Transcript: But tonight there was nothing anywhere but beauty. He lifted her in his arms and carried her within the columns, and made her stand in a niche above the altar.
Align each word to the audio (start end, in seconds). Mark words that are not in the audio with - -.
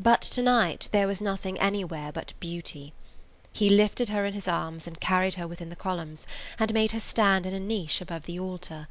But 0.00 0.20
tonight 0.20 0.88
there 0.90 1.06
was 1.06 1.20
nothing 1.20 1.56
anywhere 1.60 2.10
but 2.10 2.32
beauty. 2.40 2.92
He 3.52 3.70
lifted 3.70 4.08
her 4.08 4.24
in 4.26 4.34
his 4.34 4.48
arms 4.48 4.88
and 4.88 4.98
carried 5.00 5.34
her 5.34 5.46
within 5.46 5.68
the 5.68 5.76
columns, 5.76 6.26
and 6.58 6.74
made 6.74 6.90
her 6.90 6.98
stand 6.98 7.46
in 7.46 7.54
a 7.54 7.60
niche 7.60 8.00
above 8.00 8.24
the 8.26 8.40
altar. 8.40 8.88